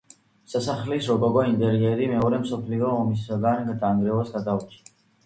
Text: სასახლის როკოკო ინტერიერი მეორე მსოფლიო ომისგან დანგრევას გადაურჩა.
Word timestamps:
სასახლის 0.51 1.09
როკოკო 1.11 1.43
ინტერიერი 1.49 2.07
მეორე 2.13 2.39
მსოფლიო 2.45 2.87
ომისგან 3.03 3.71
დანგრევას 3.85 4.33
გადაურჩა. 4.39 4.83